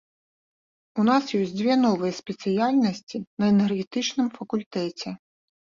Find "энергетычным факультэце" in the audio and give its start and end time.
3.55-5.09